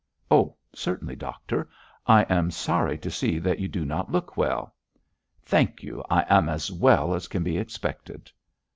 'Oh, 0.31 0.55
certainly, 0.73 1.15
doctor. 1.15 1.69
I 2.07 2.23
am 2.23 2.49
sorry 2.49 2.97
to 2.97 3.11
see 3.11 3.37
that 3.37 3.59
you 3.59 3.67
do 3.67 3.85
not 3.85 4.11
look 4.11 4.35
well.' 4.35 4.73
'Thank 5.43 5.83
you; 5.83 6.03
I 6.09 6.25
am 6.27 6.49
as 6.49 6.71
well 6.71 7.13
as 7.13 7.27
can 7.27 7.43
be 7.43 7.59
expected.' 7.59 8.31